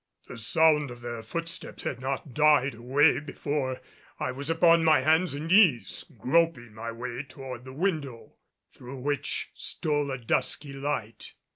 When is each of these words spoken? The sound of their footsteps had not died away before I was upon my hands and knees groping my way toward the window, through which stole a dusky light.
The 0.27 0.35
sound 0.35 0.89
of 0.89 1.01
their 1.01 1.21
footsteps 1.21 1.83
had 1.83 1.99
not 2.01 2.33
died 2.33 2.73
away 2.73 3.19
before 3.19 3.81
I 4.19 4.31
was 4.31 4.49
upon 4.49 4.83
my 4.83 5.01
hands 5.01 5.35
and 5.35 5.47
knees 5.47 6.05
groping 6.17 6.73
my 6.73 6.91
way 6.91 7.21
toward 7.21 7.65
the 7.65 7.73
window, 7.73 8.33
through 8.73 8.97
which 8.97 9.51
stole 9.53 10.09
a 10.09 10.17
dusky 10.17 10.73
light. 10.73 11.35